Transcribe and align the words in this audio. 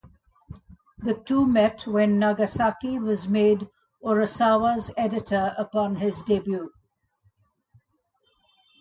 The 0.97 1.13
two 1.13 1.45
met 1.45 1.85
when 1.85 2.17
Nagasaki 2.17 2.97
was 2.97 3.27
made 3.27 3.69
Urasawa's 4.03 4.89
editor 4.97 5.53
upon 5.59 5.95
his 5.97 6.23
debut. 6.23 6.71